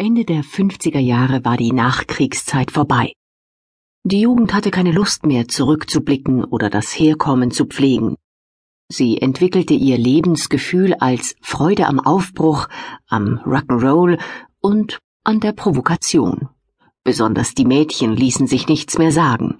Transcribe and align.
Ende 0.00 0.24
der 0.24 0.42
50er 0.42 0.98
Jahre 0.98 1.44
war 1.44 1.58
die 1.58 1.72
Nachkriegszeit 1.72 2.70
vorbei. 2.70 3.12
Die 4.02 4.22
Jugend 4.22 4.54
hatte 4.54 4.70
keine 4.70 4.92
Lust 4.92 5.26
mehr, 5.26 5.46
zurückzublicken 5.46 6.42
oder 6.42 6.70
das 6.70 6.98
Herkommen 6.98 7.50
zu 7.50 7.66
pflegen. 7.66 8.16
Sie 8.88 9.20
entwickelte 9.20 9.74
ihr 9.74 9.98
Lebensgefühl 9.98 10.94
als 10.94 11.36
Freude 11.42 11.86
am 11.86 12.00
Aufbruch, 12.00 12.66
am 13.08 13.40
Rock'n'Roll 13.44 14.18
und 14.62 15.00
an 15.22 15.40
der 15.40 15.52
Provokation. 15.52 16.48
Besonders 17.04 17.52
die 17.52 17.66
Mädchen 17.66 18.16
ließen 18.16 18.46
sich 18.46 18.68
nichts 18.68 18.96
mehr 18.96 19.12
sagen. 19.12 19.58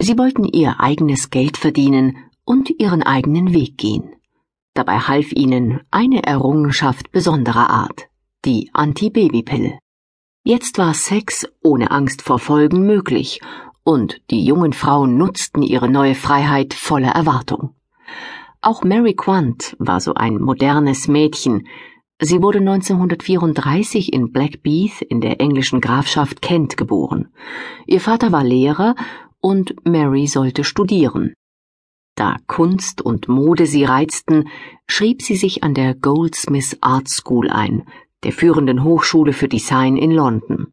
Sie 0.00 0.16
wollten 0.16 0.44
ihr 0.44 0.80
eigenes 0.80 1.28
Geld 1.28 1.58
verdienen 1.58 2.16
und 2.46 2.70
ihren 2.80 3.02
eigenen 3.02 3.52
Weg 3.52 3.76
gehen. 3.76 4.14
Dabei 4.72 5.00
half 5.00 5.30
ihnen 5.32 5.82
eine 5.90 6.22
Errungenschaft 6.22 7.12
besonderer 7.12 7.68
Art 7.68 8.08
die 8.44 8.70
Antibabypille. 8.72 9.78
Jetzt 10.44 10.76
war 10.78 10.92
Sex 10.92 11.46
ohne 11.62 11.90
Angst 11.90 12.22
vor 12.22 12.38
Folgen 12.38 12.86
möglich, 12.86 13.40
und 13.82 14.20
die 14.30 14.44
jungen 14.44 14.72
Frauen 14.72 15.16
nutzten 15.16 15.62
ihre 15.62 15.88
neue 15.88 16.14
Freiheit 16.14 16.74
voller 16.74 17.10
Erwartung. 17.10 17.74
Auch 18.60 18.82
Mary 18.82 19.14
Quant 19.14 19.76
war 19.78 20.00
so 20.00 20.14
ein 20.14 20.40
modernes 20.40 21.06
Mädchen. 21.08 21.66
Sie 22.20 22.42
wurde 22.42 22.60
1934 22.60 24.12
in 24.12 24.32
Blackbeath 24.32 25.02
in 25.02 25.20
der 25.20 25.40
englischen 25.40 25.80
Grafschaft 25.80 26.40
Kent 26.40 26.76
geboren. 26.76 27.28
Ihr 27.86 28.00
Vater 28.00 28.32
war 28.32 28.44
Lehrer 28.44 28.94
und 29.40 29.74
Mary 29.86 30.26
sollte 30.26 30.64
studieren. 30.64 31.34
Da 32.16 32.36
Kunst 32.46 33.02
und 33.02 33.28
Mode 33.28 33.66
sie 33.66 33.84
reizten, 33.84 34.48
schrieb 34.86 35.20
sie 35.20 35.36
sich 35.36 35.64
an 35.64 35.74
der 35.74 35.94
Goldsmith 35.94 36.78
Art 36.80 37.08
School 37.08 37.50
ein, 37.50 37.84
der 38.24 38.32
führenden 38.32 38.82
Hochschule 38.82 39.32
für 39.32 39.48
Design 39.48 39.96
in 39.96 40.10
London. 40.10 40.72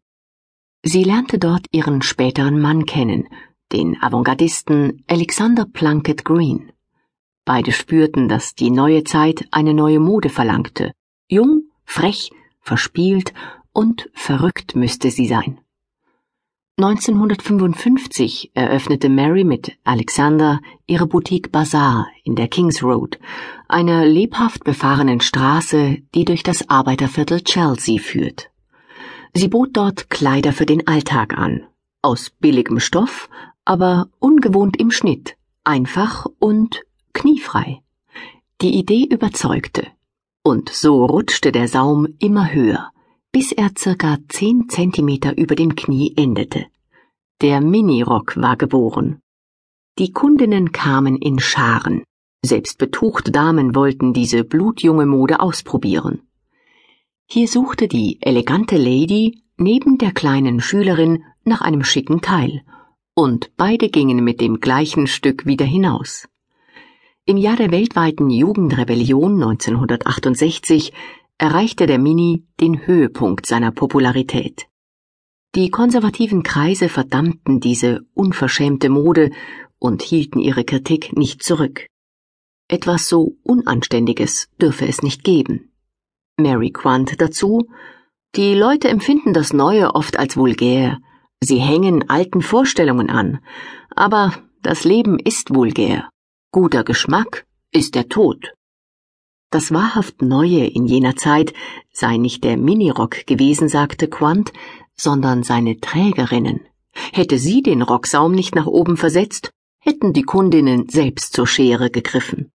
Sie 0.82 1.04
lernte 1.04 1.38
dort 1.38 1.66
ihren 1.70 2.02
späteren 2.02 2.60
Mann 2.60 2.86
kennen, 2.86 3.28
den 3.72 4.02
Avantgardisten 4.02 5.04
Alexander 5.06 5.64
Plunkett 5.64 6.24
Green. 6.24 6.72
Beide 7.44 7.72
spürten, 7.72 8.28
dass 8.28 8.54
die 8.54 8.70
neue 8.70 9.04
Zeit 9.04 9.46
eine 9.50 9.74
neue 9.74 10.00
Mode 10.00 10.28
verlangte. 10.28 10.92
Jung, 11.28 11.64
frech, 11.84 12.30
verspielt 12.60 13.32
und 13.72 14.08
verrückt 14.12 14.76
müsste 14.76 15.10
sie 15.10 15.26
sein. 15.26 15.58
1955 16.82 18.50
eröffnete 18.54 19.08
Mary 19.08 19.44
mit 19.44 19.76
Alexander 19.84 20.58
ihre 20.88 21.06
Boutique 21.06 21.52
Bazaar 21.52 22.08
in 22.24 22.34
der 22.34 22.48
Kings 22.48 22.82
Road, 22.82 23.20
einer 23.68 24.04
lebhaft 24.04 24.64
befahrenen 24.64 25.20
Straße, 25.20 25.98
die 26.12 26.24
durch 26.24 26.42
das 26.42 26.68
Arbeiterviertel 26.68 27.42
Chelsea 27.42 28.00
führt. 28.00 28.50
Sie 29.32 29.46
bot 29.46 29.70
dort 29.74 30.10
Kleider 30.10 30.52
für 30.52 30.66
den 30.66 30.84
Alltag 30.88 31.38
an, 31.38 31.62
aus 32.02 32.30
billigem 32.30 32.80
Stoff, 32.80 33.28
aber 33.64 34.08
ungewohnt 34.18 34.76
im 34.80 34.90
Schnitt, 34.90 35.36
einfach 35.62 36.26
und 36.40 36.82
kniefrei. 37.12 37.80
Die 38.60 38.74
Idee 38.74 39.04
überzeugte, 39.04 39.86
und 40.42 40.68
so 40.68 41.04
rutschte 41.04 41.52
der 41.52 41.68
Saum 41.68 42.08
immer 42.18 42.52
höher, 42.52 42.90
bis 43.30 43.52
er 43.52 43.70
circa 43.78 44.18
zehn 44.28 44.68
Zentimeter 44.68 45.38
über 45.38 45.54
dem 45.54 45.76
Knie 45.76 46.12
endete. 46.16 46.66
Der 47.40 47.60
Minirock 47.60 48.36
war 48.36 48.56
geboren. 48.56 49.20
Die 49.98 50.12
Kundinnen 50.12 50.72
kamen 50.72 51.16
in 51.16 51.38
Scharen. 51.38 52.04
Selbst 52.44 52.78
betuchte 52.78 53.30
Damen 53.30 53.74
wollten 53.74 54.12
diese 54.12 54.42
blutjunge 54.44 55.06
Mode 55.06 55.40
ausprobieren. 55.40 56.22
Hier 57.26 57.48
suchte 57.48 57.88
die 57.88 58.18
elegante 58.20 58.76
Lady 58.76 59.42
neben 59.56 59.98
der 59.98 60.12
kleinen 60.12 60.60
Schülerin 60.60 61.24
nach 61.44 61.60
einem 61.60 61.84
schicken 61.84 62.20
Teil, 62.20 62.62
und 63.14 63.52
beide 63.56 63.88
gingen 63.88 64.24
mit 64.24 64.40
dem 64.40 64.60
gleichen 64.60 65.06
Stück 65.06 65.46
wieder 65.46 65.64
hinaus. 65.64 66.28
Im 67.24 67.36
Jahr 67.36 67.56
der 67.56 67.70
weltweiten 67.70 68.30
Jugendrebellion 68.30 69.34
1968 69.34 70.92
erreichte 71.38 71.86
der 71.86 71.98
Mini 71.98 72.44
den 72.60 72.86
Höhepunkt 72.86 73.46
seiner 73.46 73.70
Popularität. 73.70 74.66
Die 75.54 75.70
konservativen 75.70 76.42
Kreise 76.42 76.88
verdammten 76.88 77.60
diese 77.60 78.06
unverschämte 78.14 78.88
Mode 78.88 79.32
und 79.78 80.00
hielten 80.00 80.38
ihre 80.38 80.64
Kritik 80.64 81.14
nicht 81.14 81.42
zurück. 81.42 81.86
Etwas 82.68 83.06
so 83.06 83.36
Unanständiges 83.42 84.48
dürfe 84.58 84.86
es 84.86 85.02
nicht 85.02 85.24
geben. 85.24 85.70
Mary 86.38 86.70
Quant 86.70 87.20
dazu, 87.20 87.68
die 88.34 88.54
Leute 88.54 88.88
empfinden 88.88 89.34
das 89.34 89.52
Neue 89.52 89.94
oft 89.94 90.18
als 90.18 90.38
vulgär, 90.38 90.98
sie 91.42 91.58
hängen 91.58 92.08
alten 92.08 92.40
Vorstellungen 92.40 93.10
an, 93.10 93.40
aber 93.94 94.32
das 94.62 94.84
Leben 94.84 95.18
ist 95.18 95.54
vulgär. 95.54 96.08
Guter 96.50 96.82
Geschmack 96.82 97.44
ist 97.72 97.94
der 97.94 98.08
Tod. 98.08 98.54
Das 99.50 99.70
wahrhaft 99.70 100.22
Neue 100.22 100.64
in 100.64 100.86
jener 100.86 101.14
Zeit 101.16 101.52
sei 101.92 102.16
nicht 102.16 102.42
der 102.42 102.56
Minirock 102.56 103.26
gewesen, 103.26 103.68
sagte 103.68 104.08
Quant, 104.08 104.50
sondern 104.96 105.42
seine 105.42 105.80
Trägerinnen. 105.80 106.60
Hätte 107.12 107.38
sie 107.38 107.62
den 107.62 107.82
Rocksaum 107.82 108.32
nicht 108.32 108.54
nach 108.54 108.66
oben 108.66 108.96
versetzt, 108.96 109.50
hätten 109.78 110.12
die 110.12 110.22
Kundinnen 110.22 110.88
selbst 110.88 111.34
zur 111.34 111.46
Schere 111.46 111.90
gegriffen. 111.90 112.52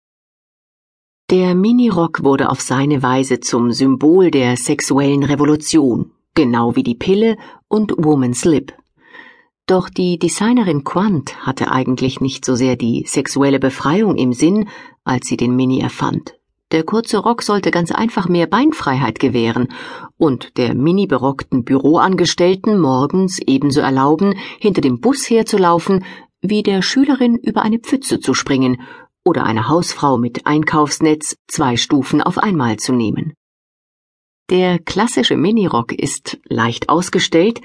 Der 1.30 1.56
Minirock 1.56 2.24
wurde 2.24 2.50
auf 2.50 2.62
seine 2.62 3.04
Weise 3.04 3.42
zum 3.42 3.74
Symbol 3.74 4.32
der 4.32 4.56
sexuellen 4.56 5.24
Revolution, 5.24 6.12
genau 6.36 6.78
wie 6.78 6.84
die 6.84 6.96
Pille 6.96 7.38
und 7.68 7.94
Woman's 7.98 8.46
Lip. 8.46 8.74
Doch 9.66 9.90
die 9.90 10.18
Designerin 10.18 10.86
Quant 10.86 11.46
hatte 11.46 11.70
eigentlich 11.70 12.22
nicht 12.22 12.46
so 12.46 12.56
sehr 12.56 12.78
die 12.78 13.04
sexuelle 13.06 13.60
Befreiung 13.60 14.16
im 14.16 14.32
Sinn, 14.32 14.70
als 15.04 15.28
sie 15.28 15.36
den 15.36 15.58
Mini 15.58 15.82
erfand. 15.82 16.37
Der 16.72 16.84
kurze 16.84 17.20
Rock 17.20 17.44
sollte 17.44 17.72
ganz 17.72 17.92
einfach 17.92 18.28
mehr 18.28 18.46
Beinfreiheit 18.46 19.20
gewähren 19.20 19.70
und 20.18 20.58
der 20.58 20.76
mini 20.76 21.08
berockten 21.08 21.64
Büroangestellten 21.64 22.78
morgens 22.78 23.40
ebenso 23.40 23.80
erlauben, 23.80 24.36
hinter 24.60 24.82
dem 24.82 25.00
Bus 25.00 25.30
herzulaufen, 25.30 26.04
wie 26.42 26.64
der 26.64 26.82
Schülerin 26.82 27.36
über 27.36 27.62
eine 27.62 27.80
Pfütze 27.80 28.20
zu 28.20 28.34
springen 28.34 28.82
oder 29.24 29.46
eine 29.46 29.70
Hausfrau 29.70 30.18
mit 30.18 30.46
Einkaufsnetz 30.46 31.38
zwei 31.48 31.78
Stufen 31.78 32.22
auf 32.22 32.38
einmal 32.38 32.78
zu 32.78 32.92
nehmen. 32.92 33.34
Der 34.50 34.80
klassische 34.80 35.38
Minirock 35.38 35.94
ist 35.94 36.38
leicht 36.46 36.90
ausgestellt 36.90 37.62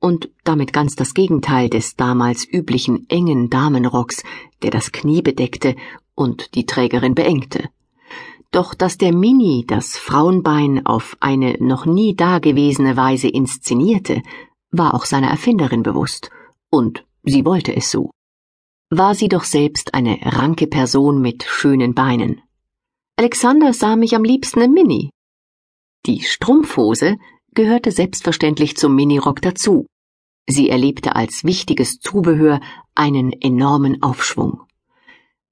und 0.00 0.30
damit 0.44 0.72
ganz 0.72 0.94
das 0.94 1.12
Gegenteil 1.12 1.68
des 1.68 1.96
damals 1.96 2.46
üblichen 2.50 3.06
engen 3.08 3.50
Damenrocks, 3.50 4.22
der 4.62 4.70
das 4.70 4.92
Knie 4.92 5.22
bedeckte 5.22 5.76
und 6.14 6.54
die 6.54 6.66
Trägerin 6.66 7.14
beengte. 7.14 7.68
Doch 8.56 8.74
dass 8.74 8.96
der 8.96 9.12
Mini 9.12 9.64
das 9.66 9.96
Frauenbein 9.96 10.86
auf 10.86 11.16
eine 11.20 11.56
noch 11.60 11.84
nie 11.84 12.16
dagewesene 12.16 12.96
Weise 12.96 13.28
inszenierte, 13.28 14.22
war 14.70 14.94
auch 14.94 15.04
seiner 15.04 15.28
Erfinderin 15.28 15.82
bewusst, 15.82 16.30
und 16.70 17.04
sie 17.22 17.44
wollte 17.44 17.76
es 17.76 17.90
so 17.90 18.10
war 18.90 19.14
sie 19.14 19.28
doch 19.28 19.44
selbst 19.44 19.94
eine 19.94 20.18
ranke 20.22 20.66
Person 20.66 21.20
mit 21.20 21.42
schönen 21.42 21.94
Beinen. 21.94 22.40
Alexander 23.16 23.72
sah 23.72 23.96
mich 23.96 24.14
am 24.14 24.22
liebsten 24.22 24.60
im 24.60 24.72
Mini. 24.72 25.10
Die 26.06 26.20
Strumpfhose 26.20 27.16
gehörte 27.52 27.90
selbstverständlich 27.90 28.76
zum 28.76 28.94
Minirock 28.94 29.42
dazu. 29.42 29.86
Sie 30.48 30.70
erlebte 30.70 31.16
als 31.16 31.42
wichtiges 31.42 31.98
Zubehör 31.98 32.60
einen 32.94 33.32
enormen 33.32 34.02
Aufschwung. 34.02 34.65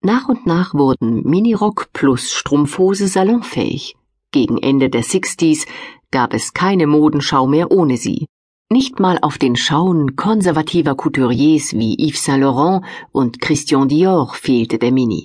Nach 0.04 0.28
und 0.28 0.44
nach 0.44 0.74
wurden 0.74 1.22
Minirock 1.22 1.90
plus 1.94 2.30
Strumpfhose 2.30 3.08
salonfähig. 3.08 3.96
Gegen 4.32 4.58
Ende 4.58 4.90
der 4.90 5.02
Sixties 5.02 5.64
gab 6.10 6.34
es 6.34 6.52
keine 6.52 6.86
Modenschau 6.86 7.46
mehr 7.46 7.70
ohne 7.70 7.96
sie. 7.96 8.26
Nicht 8.70 9.00
mal 9.00 9.18
auf 9.22 9.38
den 9.38 9.56
Schauen 9.56 10.14
konservativer 10.14 10.94
Couturiers 10.94 11.72
wie 11.72 11.96
Yves 11.98 12.22
Saint 12.22 12.42
Laurent 12.42 12.84
und 13.12 13.40
Christian 13.40 13.88
Dior 13.88 14.34
fehlte 14.34 14.78
der 14.78 14.92
Mini. 14.92 15.24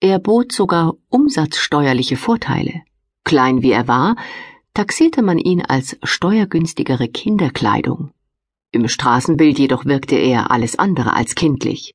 Er 0.00 0.18
bot 0.18 0.52
sogar 0.52 0.94
umsatzsteuerliche 1.10 2.16
Vorteile. 2.16 2.84
Klein 3.22 3.60
wie 3.60 3.72
er 3.72 3.86
war, 3.86 4.16
taxierte 4.72 5.20
man 5.20 5.38
ihn 5.38 5.60
als 5.60 5.98
steuergünstigere 6.02 7.08
Kinderkleidung. 7.08 8.12
Im 8.72 8.88
Straßenbild 8.88 9.58
jedoch 9.58 9.84
wirkte 9.84 10.16
er 10.16 10.50
alles 10.50 10.78
andere 10.78 11.12
als 11.12 11.34
kindlich. 11.34 11.92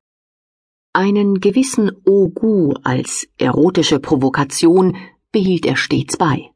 Einen 1.00 1.40
gewissen 1.40 1.92
Ogu 2.06 2.74
als 2.84 3.26
erotische 3.38 4.02
Provokation 4.02 4.98
behielt 5.32 5.66
er 5.66 5.78
stets 5.78 6.18
bei. 6.18 6.52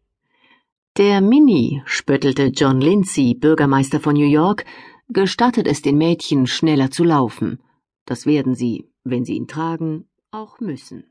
Der 0.97 1.21
Mini, 1.21 1.81
spöttelte 1.85 2.47
John 2.47 2.81
Lindsay, 2.81 3.35
Bürgermeister 3.35 4.01
von 4.01 4.15
New 4.15 4.27
York, 4.27 4.65
gestattet 5.07 5.65
es 5.65 5.81
den 5.81 5.97
Mädchen 5.97 6.45
schneller 6.45 6.91
zu 6.91 7.05
laufen. 7.05 7.59
Das 8.03 8.25
werden 8.25 8.53
sie, 8.53 8.89
wenn 9.05 9.23
sie 9.23 9.35
ihn 9.37 9.47
tragen, 9.47 10.09
auch 10.29 10.59
müssen. 10.59 11.05